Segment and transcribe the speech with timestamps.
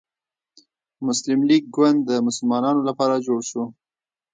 [1.05, 3.63] مسلم لیګ ګوند د مسلمانانو لپاره جوړ شو.